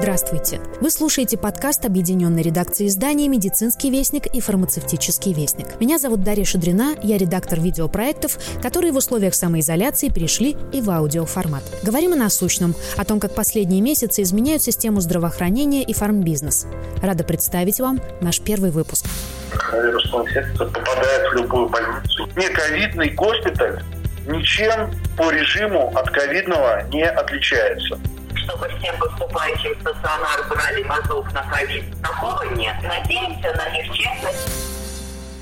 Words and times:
Здравствуйте! 0.00 0.60
Вы 0.80 0.92
слушаете 0.92 1.36
подкаст 1.36 1.84
объединенной 1.84 2.42
редакции 2.42 2.86
издания 2.86 3.26
«Медицинский 3.26 3.90
вестник» 3.90 4.26
и 4.26 4.40
«Фармацевтический 4.40 5.32
вестник». 5.32 5.80
Меня 5.80 5.98
зовут 5.98 6.22
Дарья 6.22 6.44
Шадрина, 6.44 6.94
я 7.02 7.18
редактор 7.18 7.58
видеопроектов, 7.58 8.38
которые 8.62 8.92
в 8.92 8.96
условиях 8.96 9.34
самоизоляции 9.34 10.08
перешли 10.08 10.56
и 10.72 10.80
в 10.80 10.88
аудиоформат. 10.88 11.64
Говорим 11.82 12.12
о 12.12 12.16
насущном, 12.16 12.76
о 12.96 13.04
том, 13.04 13.18
как 13.18 13.34
последние 13.34 13.80
месяцы 13.80 14.22
изменяют 14.22 14.62
систему 14.62 15.00
здравоохранения 15.00 15.82
и 15.82 15.92
фармбизнес. 15.92 16.68
Рада 17.02 17.24
представить 17.24 17.80
вам 17.80 18.00
наш 18.20 18.40
первый 18.40 18.70
выпуск. 18.70 19.04
Коронавирусная 19.50 20.20
инфекция 20.20 20.66
попадает 20.68 21.32
в 21.32 21.34
любую 21.38 21.68
больницу. 21.70 22.28
Не 22.36 22.48
ковидный 22.50 23.10
госпиталь 23.10 23.82
ничем 24.28 24.92
по 25.16 25.28
режиму 25.32 25.90
от 25.92 26.08
ковидного 26.10 26.84
не 26.92 27.02
отличается 27.02 27.98
чтобы 28.48 28.66
всем 28.78 28.98
поступающим 28.98 29.74
в 29.78 29.80
стационар 29.82 30.48
брали 30.48 30.82
мазок 30.84 31.32
на 31.34 31.42
ковид. 31.50 31.84
Такого 32.02 32.42
нет. 32.54 32.76
Надеемся 32.82 33.54
на 33.54 33.78
их 33.78 33.92
честность. 33.94 34.48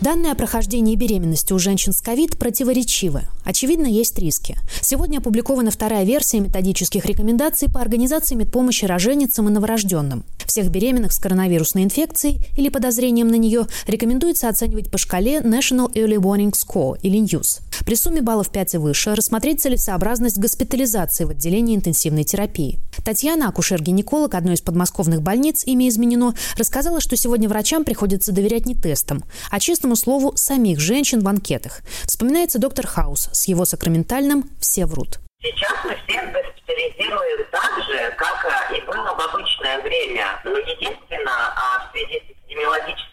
Данные 0.00 0.32
о 0.32 0.34
прохождении 0.34 0.96
беременности 0.96 1.54
у 1.54 1.58
женщин 1.58 1.94
с 1.94 2.02
ковид 2.02 2.38
противоречивы. 2.38 3.22
Очевидно, 3.42 3.86
есть 3.86 4.18
риски. 4.18 4.58
Сегодня 4.82 5.16
опубликована 5.18 5.70
вторая 5.70 6.04
версия 6.04 6.40
методических 6.40 7.06
рекомендаций 7.06 7.70
по 7.70 7.80
организации 7.80 8.34
медпомощи 8.34 8.84
роженицам 8.84 9.48
и 9.48 9.50
новорожденным. 9.50 10.24
Всех 10.44 10.68
беременных 10.68 11.12
с 11.12 11.18
коронавирусной 11.18 11.84
инфекцией 11.84 12.46
или 12.54 12.68
подозрением 12.68 13.28
на 13.28 13.36
нее 13.36 13.66
рекомендуется 13.86 14.50
оценивать 14.50 14.90
по 14.90 14.98
шкале 14.98 15.38
National 15.38 15.90
Early 15.94 16.16
Warning 16.16 16.52
Score 16.52 16.98
или 17.00 17.18
NEWS. 17.20 17.62
При 17.84 17.96
сумме 17.96 18.22
баллов 18.22 18.50
5 18.50 18.74
и 18.74 18.78
выше 18.78 19.14
рассмотреть 19.14 19.60
целесообразность 19.60 20.38
госпитализации 20.38 21.24
в 21.24 21.30
отделении 21.30 21.76
интенсивной 21.76 22.24
терапии. 22.24 22.80
Татьяна, 23.04 23.48
акушер-гинеколог 23.48 24.34
одной 24.34 24.54
из 24.54 24.62
подмосковных 24.62 25.20
больниц, 25.20 25.64
имя 25.66 25.88
изменено, 25.88 26.34
рассказала, 26.56 27.00
что 27.00 27.16
сегодня 27.16 27.46
врачам 27.46 27.84
приходится 27.84 28.32
доверять 28.32 28.64
не 28.64 28.74
тестам, 28.74 29.22
а 29.50 29.60
честному 29.60 29.96
слову 29.96 30.32
самих 30.34 30.80
женщин 30.80 31.20
в 31.20 31.28
анкетах. 31.28 31.82
Вспоминается 32.04 32.58
доктор 32.58 32.86
Хаус 32.86 33.28
с 33.32 33.48
его 33.48 33.66
сакраментальным 33.66 34.48
«Все 34.58 34.86
врут». 34.86 35.18
Сейчас 35.42 35.74
мы 35.84 35.94
всех 36.06 36.32
госпитализируем 36.32 37.44
так 37.52 37.84
же, 37.84 38.14
как 38.16 38.72
и 38.74 38.80
было 38.86 39.14
в 39.14 39.20
обычное 39.20 39.82
время. 39.82 40.40
Но 40.44 40.56
единственное, 40.56 41.52
а 41.54 41.86
в 41.86 41.92
связи 41.92 42.18
с 42.18 42.30
эпидемиологической 42.30 43.03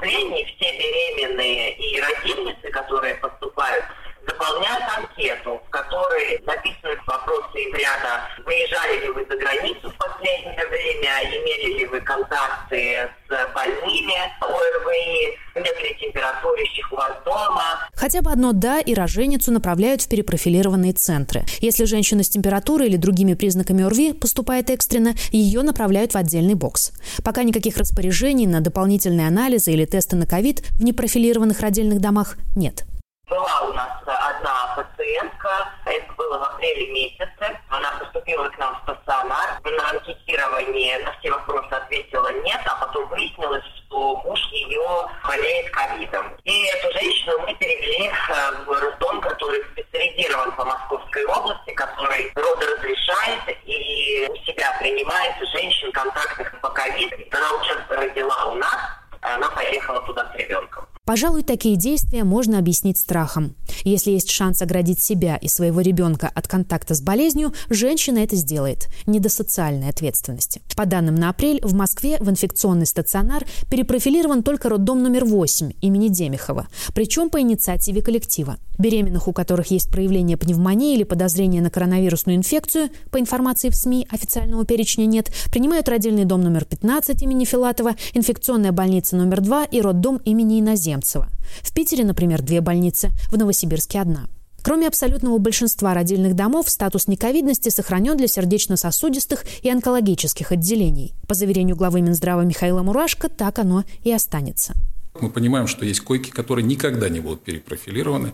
при 0.00 0.10
поступлении 0.10 0.44
все 0.44 0.78
беременные 0.78 1.72
и 1.74 2.00
родильницы, 2.00 2.70
которые 2.70 3.14
поступают, 3.16 3.84
заполняют 4.26 4.84
анкету, 4.96 5.62
в 5.66 5.70
которой 5.70 6.38
написаны 6.46 6.96
вопросы 7.06 7.58
из 7.58 7.74
ряда 7.74 8.28
«Выезжали 8.44 9.00
ли 9.00 9.10
вы 9.10 9.26
за 9.26 9.36
границу 9.36 9.90
в 9.90 9.96
последнее 9.96 10.66
время? 10.66 11.22
Имели 11.24 11.78
ли 11.78 11.86
вы 11.86 12.00
контакты 12.00 13.10
с 13.28 13.46
больными 13.54 14.14
ОРВИ? 14.40 15.38
Нет 15.56 15.82
ли 15.82 15.94
температурящих 15.94 16.92
у 16.92 16.96
вас 16.96 17.12
дома?» 17.24 17.79
Хотя 18.00 18.22
бы 18.22 18.30
одно 18.30 18.52
«да» 18.54 18.80
и 18.80 18.94
роженицу 18.94 19.52
направляют 19.52 20.00
в 20.00 20.08
перепрофилированные 20.08 20.94
центры. 20.94 21.44
Если 21.60 21.84
женщина 21.84 22.22
с 22.22 22.30
температурой 22.30 22.88
или 22.88 22.96
другими 22.96 23.34
признаками 23.34 23.84
ОРВИ 23.84 24.14
поступает 24.14 24.70
экстренно, 24.70 25.12
ее 25.32 25.60
направляют 25.60 26.14
в 26.14 26.16
отдельный 26.16 26.54
бокс. 26.54 26.92
Пока 27.22 27.42
никаких 27.42 27.76
распоряжений 27.76 28.46
на 28.46 28.62
дополнительные 28.62 29.26
анализы 29.26 29.72
или 29.72 29.84
тесты 29.84 30.16
на 30.16 30.26
ковид 30.26 30.60
в 30.78 30.82
непрофилированных 30.82 31.60
родильных 31.60 32.00
домах 32.00 32.36
нет. 32.56 32.86
Была 33.28 33.68
у 33.68 33.74
нас 33.74 33.90
одна 34.06 34.74
пациентка, 34.76 35.50
это 35.84 36.12
было 36.16 36.38
в 36.38 36.42
апреле 36.54 36.90
месяце. 36.94 37.60
Она 37.68 37.92
поступила 38.00 38.48
к 38.48 38.58
нам 38.58 38.76
в 38.76 38.82
стационар. 38.82 39.60
На 39.62 39.90
анкетирование 39.90 41.04
на 41.04 41.12
все 41.18 41.32
вопросы 41.32 41.70
ответила 41.70 42.32
нет, 42.44 42.60
а 42.64 42.86
потом 42.86 43.10
выяснилось, 43.10 43.62
что 43.90 44.16
муж 44.24 44.40
ее 44.52 45.08
болеет 45.26 45.70
ковидом. 45.70 46.32
И 46.44 46.64
эту 46.66 46.92
женщину 46.92 47.38
мы 47.40 47.54
перевели 47.56 48.08
э, 48.08 48.52
в 48.64 48.68
роддом, 48.68 49.20
который 49.20 49.62
специализирован 49.72 50.52
по 50.52 50.64
Московской 50.64 51.24
области, 51.26 51.72
который 51.74 52.32
роды 52.34 52.66
разрешает 52.66 53.58
и 53.64 54.28
у 54.30 54.36
себя 54.44 54.76
принимает 54.78 55.34
женщин 55.52 55.90
контактных 55.92 56.60
по 56.60 56.70
ковиду. 56.70 57.16
Она 57.32 57.52
уже 57.54 57.84
родила 57.88 58.44
у 58.46 58.54
нас, 58.54 58.78
она 59.22 59.48
поехала 59.50 60.00
туда 60.02 60.30
с 60.32 60.38
ребенком. 60.38 60.69
Пожалуй, 61.10 61.42
такие 61.42 61.74
действия 61.74 62.22
можно 62.22 62.60
объяснить 62.60 62.96
страхом. 62.96 63.56
Если 63.82 64.12
есть 64.12 64.30
шанс 64.30 64.62
оградить 64.62 65.02
себя 65.02 65.34
и 65.34 65.48
своего 65.48 65.80
ребенка 65.80 66.30
от 66.32 66.46
контакта 66.46 66.94
с 66.94 67.00
болезнью, 67.00 67.52
женщина 67.68 68.18
это 68.18 68.36
сделает. 68.36 68.86
Не 69.06 69.18
до 69.18 69.28
социальной 69.28 69.88
ответственности. 69.88 70.62
По 70.76 70.86
данным 70.86 71.16
на 71.16 71.30
апрель, 71.30 71.58
в 71.64 71.74
Москве 71.74 72.16
в 72.20 72.30
инфекционный 72.30 72.86
стационар 72.86 73.44
перепрофилирован 73.68 74.44
только 74.44 74.68
роддом 74.68 75.02
номер 75.02 75.24
8 75.24 75.72
имени 75.80 76.06
Демихова, 76.06 76.68
причем 76.94 77.28
по 77.28 77.40
инициативе 77.40 78.02
коллектива. 78.02 78.58
Беременных, 78.78 79.26
у 79.26 79.32
которых 79.32 79.72
есть 79.72 79.90
проявление 79.90 80.36
пневмонии 80.36 80.94
или 80.94 81.02
подозрение 81.02 81.60
на 81.60 81.70
коронавирусную 81.70 82.36
инфекцию, 82.36 82.88
по 83.10 83.18
информации 83.18 83.68
в 83.68 83.74
СМИ 83.74 84.06
официального 84.10 84.64
перечня 84.64 85.06
нет, 85.06 85.32
принимают 85.50 85.88
родильный 85.88 86.24
дом 86.24 86.40
номер 86.42 86.64
15 86.64 87.20
имени 87.22 87.44
Филатова, 87.44 87.96
инфекционная 88.14 88.70
больница 88.70 89.16
номер 89.16 89.40
2 89.40 89.64
и 89.64 89.80
роддом 89.80 90.18
имени 90.24 90.60
Иноземцева. 90.60 90.99
Немцева. 91.00 91.28
В 91.62 91.72
Питере, 91.72 92.04
например, 92.04 92.42
две 92.42 92.60
больницы, 92.60 93.10
в 93.30 93.38
Новосибирске 93.38 94.00
одна. 94.00 94.28
Кроме 94.62 94.86
абсолютного 94.86 95.38
большинства 95.38 95.94
родильных 95.94 96.34
домов, 96.34 96.68
статус 96.68 97.08
нековидности 97.08 97.70
сохранен 97.70 98.18
для 98.18 98.28
сердечно-сосудистых 98.28 99.44
и 99.62 99.70
онкологических 99.70 100.52
отделений. 100.52 101.14
По 101.26 101.32
заверению 101.32 101.76
главы 101.76 102.02
Минздрава 102.02 102.42
Михаила 102.42 102.82
Мурашко, 102.82 103.30
так 103.30 103.58
оно 103.58 103.84
и 104.02 104.12
останется. 104.12 104.74
Мы 105.18 105.30
понимаем, 105.30 105.66
что 105.66 105.86
есть 105.86 106.00
койки, 106.00 106.30
которые 106.30 106.66
никогда 106.66 107.08
не 107.08 107.20
будут 107.20 107.42
перепрофилированы. 107.42 108.32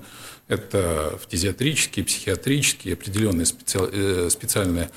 Это 0.49 1.17
фтизиатрические, 1.23 2.05
психиатрические, 2.05 2.95
определенные 2.95 3.47
специ... 3.47 3.79
Э, 3.79 4.29
специальные 4.29 4.91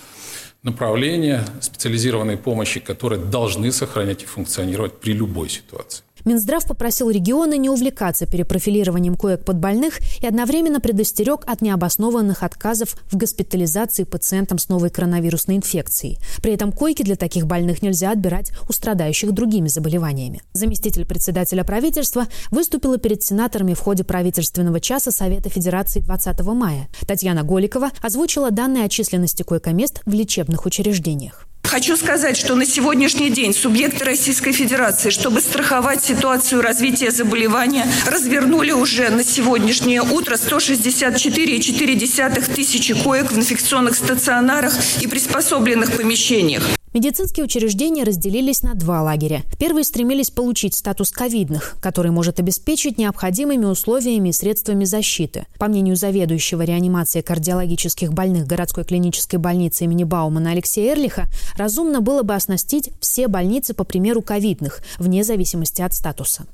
направления 0.63 1.45
специализированной 1.61 2.37
помощи, 2.37 2.79
которые 2.79 3.23
должны 3.23 3.71
сохранять 3.71 4.23
и 4.23 4.25
функционировать 4.25 4.99
при 4.99 5.13
любой 5.13 5.49
ситуации. 5.49 6.03
Минздрав 6.25 6.65
попросил 6.65 7.09
регионы 7.09 7.57
не 7.57 7.69
увлекаться 7.69 8.25
перепрофилированием 8.25 9.15
коек 9.15 9.45
под 9.45 9.57
больных 9.57 9.99
и 10.21 10.27
одновременно 10.27 10.79
предостерег 10.79 11.43
от 11.45 11.61
необоснованных 11.61 12.43
отказов 12.43 12.95
в 13.11 13.17
госпитализации 13.17 14.03
пациентам 14.03 14.57
с 14.57 14.69
новой 14.69 14.89
коронавирусной 14.89 15.57
инфекцией. 15.57 16.19
При 16.41 16.53
этом 16.53 16.71
койки 16.71 17.03
для 17.03 17.15
таких 17.15 17.47
больных 17.47 17.81
нельзя 17.81 18.11
отбирать 18.11 18.51
у 18.67 18.73
страдающих 18.73 19.31
другими 19.31 19.67
заболеваниями. 19.67 20.41
Заместитель 20.53 21.05
председателя 21.05 21.63
правительства 21.63 22.27
выступила 22.51 22.97
перед 22.97 23.23
сенаторами 23.23 23.73
в 23.73 23.79
ходе 23.79 24.03
правительственного 24.03 24.79
часа 24.79 25.11
Совета 25.11 25.49
Федерации 25.49 25.99
20 25.99 26.41
мая. 26.41 26.87
Татьяна 27.07 27.43
Голикова 27.43 27.91
озвучила 28.01 28.51
данные 28.51 28.85
о 28.85 28.89
численности 28.89 29.43
койкомест 29.43 30.01
в 30.05 30.13
лечебных 30.13 30.65
учреждениях. 30.65 31.48
Хочу 31.69 31.95
сказать, 31.97 32.35
что 32.35 32.55
на 32.55 32.65
сегодняшний 32.65 33.29
день 33.29 33.53
субъекты 33.53 34.03
Российской 34.03 34.53
Федерации, 34.53 35.11
чтобы 35.11 35.39
страховать 35.39 36.03
ситуацию 36.03 36.63
развития 36.63 37.11
заболевания, 37.11 37.85
развернули 38.07 38.71
уже 38.71 39.11
на 39.11 39.23
сегодняшнее 39.23 40.01
утро 40.01 40.33
164,4 40.33 42.55
тысячи 42.55 42.95
коек 42.95 43.31
в 43.31 43.37
инфекционных 43.37 43.95
стационарах 43.95 44.73
и 44.99 45.05
приспособленных 45.05 45.95
помещениях. 45.95 46.78
Медицинские 46.93 47.43
учреждения 47.43 48.03
разделились 48.03 48.63
на 48.63 48.73
два 48.73 49.03
лагеря. 49.03 49.43
Первые 49.59 49.83
стремились 49.83 50.31
получить 50.31 50.73
статус 50.73 51.11
ковидных, 51.11 51.77
который 51.81 52.09
может 52.09 52.39
обеспечить 52.39 52.97
необходимыми 52.97 53.65
условиями 53.65 54.29
и 54.29 54.33
средствами 54.33 54.85
защиты. 54.85 55.45
По 55.59 55.67
мнению 55.67 55.95
заведующего 55.95 56.63
реанимацией 56.63 57.23
кардиологических 57.23 58.11
больных 58.11 58.47
городской 58.47 58.85
клинической 58.85 59.37
больницы 59.37 59.83
имени 59.83 60.03
Баумана 60.03 60.51
Алексея 60.51 60.93
Эрлиха, 60.93 61.27
разумно 61.55 62.01
было 62.01 62.23
бы 62.23 62.33
оснастить 62.33 62.89
все 62.99 63.27
больницы 63.27 63.75
по 63.75 63.83
примеру 63.83 64.23
ковидных, 64.23 64.81
вне 64.97 65.23
зависимости 65.23 65.83
от 65.83 65.93
статуса 65.93 66.45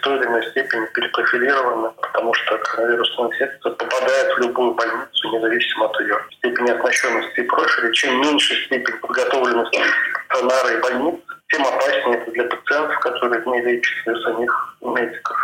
в 0.00 0.02
той 0.02 0.18
или 0.18 0.26
иной 0.26 0.42
степени 0.50 0.86
перепрофилированы, 0.94 1.90
потому 2.00 2.32
что 2.34 2.58
коронавирусная 2.58 3.26
инфекция 3.28 3.72
попадает 3.72 4.36
в 4.36 4.38
любую 4.40 4.74
больницу, 4.74 5.28
независимо 5.32 5.86
от 5.86 6.00
ее 6.00 6.16
степени 6.38 6.70
оснащенности 6.70 7.40
и 7.40 7.42
профиля. 7.42 7.92
Чем 7.92 8.20
меньше 8.20 8.54
степень 8.66 8.96
подготовленности 9.00 9.80
стационара 10.26 10.76
и 10.76 10.80
больниц, 10.80 11.20
тем 11.52 11.62
опаснее 11.62 12.16
это 12.18 12.30
для 12.30 12.44
пациентов, 12.44 12.98
которые 13.00 13.44
не 13.46 13.60
лечатся, 13.62 14.10
и 14.10 14.22
самих 14.22 14.76
медиков. 14.80 15.36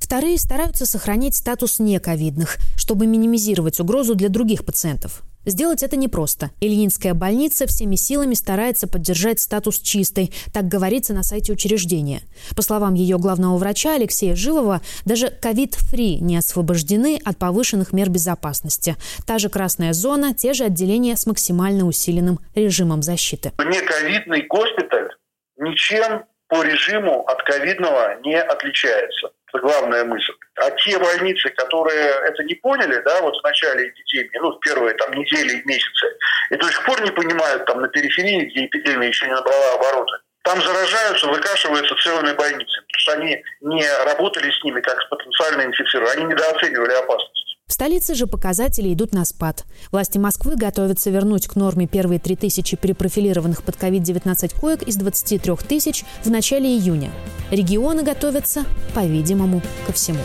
Вторые 0.00 0.38
стараются 0.38 0.86
сохранить 0.86 1.34
статус 1.34 1.78
нековидных, 1.78 2.56
чтобы 2.76 3.06
минимизировать 3.06 3.80
угрозу 3.80 4.14
для 4.14 4.28
других 4.28 4.64
пациентов. 4.64 5.22
Сделать 5.46 5.84
это 5.84 5.96
непросто. 5.96 6.50
Ильинская 6.60 7.14
больница 7.14 7.68
всеми 7.68 7.94
силами 7.94 8.34
старается 8.34 8.88
поддержать 8.88 9.38
статус 9.38 9.78
чистой, 9.78 10.32
так 10.52 10.66
говорится 10.66 11.14
на 11.14 11.22
сайте 11.22 11.52
учреждения. 11.52 12.22
По 12.56 12.62
словам 12.62 12.94
ее 12.94 13.16
главного 13.16 13.56
врача 13.56 13.94
Алексея 13.94 14.34
Живова, 14.34 14.80
даже 15.04 15.30
ковид-фри 15.30 16.18
не 16.18 16.36
освобождены 16.36 17.20
от 17.24 17.38
повышенных 17.38 17.92
мер 17.92 18.10
безопасности. 18.10 18.96
Та 19.24 19.38
же 19.38 19.48
красная 19.48 19.92
зона, 19.92 20.34
те 20.34 20.52
же 20.52 20.64
отделения 20.64 21.16
с 21.16 21.26
максимально 21.26 21.86
усиленным 21.86 22.40
режимом 22.56 23.02
защиты. 23.02 23.52
Не 23.58 23.80
ковидный 23.80 24.44
госпиталь 24.48 25.10
ничем 25.58 26.24
по 26.48 26.62
режиму 26.62 27.24
от 27.24 27.42
ковидного 27.44 28.20
не 28.24 28.36
отличается. 28.40 29.30
Главная 29.52 30.04
мысль. 30.04 30.32
А 30.56 30.70
те 30.70 30.98
больницы, 30.98 31.48
которые 31.50 32.10
это 32.28 32.42
не 32.44 32.54
поняли, 32.54 33.00
да, 33.04 33.20
вот 33.22 33.34
в 33.38 33.44
начале 33.44 33.88
эпидемии, 33.88 34.38
ну, 34.38 34.52
в 34.52 34.60
первые 34.60 34.94
там 34.94 35.12
недели 35.12 35.58
и 35.58 35.66
месяцы, 35.66 36.06
и 36.50 36.56
до 36.56 36.68
сих 36.68 36.84
пор 36.84 37.00
не 37.02 37.10
понимают 37.10 37.64
там 37.64 37.80
на 37.80 37.88
периферии, 37.88 38.50
где 38.50 38.66
эпидемия 38.66 39.08
еще 39.08 39.26
не 39.26 39.32
набрала 39.32 39.74
обороты, 39.74 40.16
там 40.42 40.62
заражаются, 40.62 41.26
выкашиваются 41.26 41.94
целыми 41.96 42.32
больницами, 42.34 42.84
потому 42.86 42.98
что 42.98 43.12
они 43.12 43.42
не 43.62 44.04
работали 44.04 44.50
с 44.50 44.64
ними 44.64 44.80
как 44.80 45.00
с 45.00 45.06
потенциально 45.06 45.62
инфицированными, 45.62 46.22
они 46.22 46.32
недооценивали 46.32 46.92
опасность. 46.92 47.45
В 47.66 47.72
столице 47.72 48.14
же 48.14 48.28
показатели 48.28 48.94
идут 48.94 49.12
на 49.12 49.24
спад. 49.24 49.64
Власти 49.90 50.18
Москвы 50.18 50.54
готовятся 50.54 51.10
вернуть 51.10 51.48
к 51.48 51.56
норме 51.56 51.88
первые 51.88 52.20
3 52.20 52.36
тысячи 52.36 52.76
перепрофилированных 52.76 53.64
под 53.64 53.74
COVID-19 53.74 54.60
коек 54.60 54.82
из 54.84 54.94
23 54.94 55.56
тысяч 55.68 56.04
в 56.24 56.30
начале 56.30 56.68
июня. 56.68 57.10
Регионы 57.50 58.04
готовятся, 58.04 58.64
по-видимому, 58.94 59.62
ко 59.84 59.92
всему. 59.92 60.20